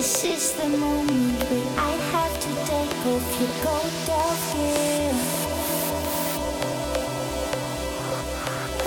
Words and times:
This 0.00 0.24
is 0.24 0.52
the 0.52 0.66
moment 0.66 1.44
where 1.50 1.68
I 1.76 1.90
have 2.12 2.34
to 2.40 2.48
take 2.64 3.00
off 3.12 3.26
your 3.38 3.52
gold 3.60 4.08
of 4.08 4.40
here. 4.56 5.12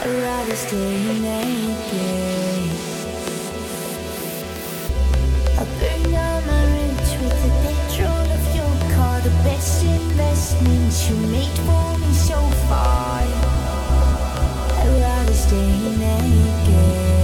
I'd 0.02 0.10
rather 0.24 0.56
stay 0.56 0.98
naked. 1.22 2.72
I'll 5.60 5.70
burn 5.78 6.16
all 6.18 6.42
my 6.50 6.64
rich 6.82 7.12
with 7.22 7.38
the 7.44 7.52
petrol 7.62 8.28
of 8.38 8.44
your 8.58 8.76
car. 8.96 9.18
The 9.22 9.30
best 9.46 9.86
investment 9.86 10.94
you 11.08 11.16
made 11.28 11.58
for 11.68 11.90
me 12.00 12.12
so 12.16 12.40
far. 12.68 13.22
I'd 14.82 14.90
rather 15.00 15.34
stay 15.34 15.78
naked. 15.96 17.23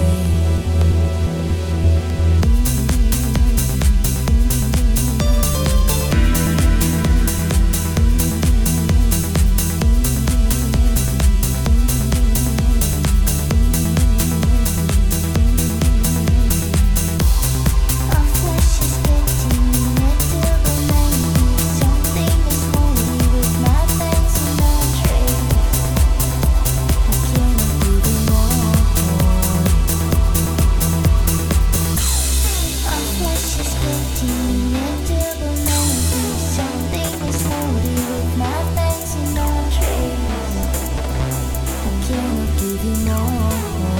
still 42.10 42.34
not 42.34 42.58
give 42.58 42.84
you 42.84 42.96
more. 43.06 43.99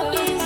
talking. 0.00 0.39